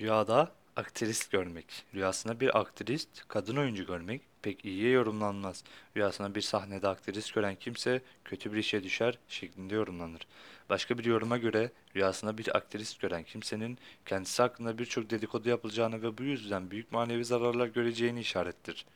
Rüyada 0.00 0.52
aktrist 0.76 1.30
görmek. 1.30 1.84
Rüyasında 1.94 2.40
bir 2.40 2.58
aktrist, 2.60 3.08
kadın 3.28 3.56
oyuncu 3.56 3.86
görmek 3.86 4.22
pek 4.42 4.64
iyiye 4.64 4.90
yorumlanmaz. 4.90 5.64
Rüyasında 5.96 6.34
bir 6.34 6.40
sahnede 6.40 6.88
aktrist 6.88 7.34
gören 7.34 7.54
kimse 7.54 8.02
kötü 8.24 8.52
bir 8.52 8.58
işe 8.58 8.82
düşer 8.82 9.18
şeklinde 9.28 9.74
yorumlanır. 9.74 10.26
Başka 10.70 10.98
bir 10.98 11.04
yoruma 11.04 11.38
göre 11.38 11.70
rüyasında 11.96 12.38
bir 12.38 12.56
aktrist 12.56 13.00
gören 13.00 13.22
kimsenin 13.22 13.78
kendisi 14.06 14.42
hakkında 14.42 14.78
birçok 14.78 15.10
dedikodu 15.10 15.48
yapılacağını 15.48 16.02
ve 16.02 16.18
bu 16.18 16.22
yüzden 16.22 16.70
büyük 16.70 16.92
manevi 16.92 17.24
zararlar 17.24 17.66
göreceğini 17.66 18.20
işarettir. 18.20 18.86